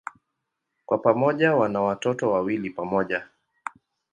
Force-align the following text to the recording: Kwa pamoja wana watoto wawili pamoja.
Kwa 0.85 0.97
pamoja 0.97 1.55
wana 1.55 1.81
watoto 1.81 2.31
wawili 2.31 2.69
pamoja. 2.69 3.27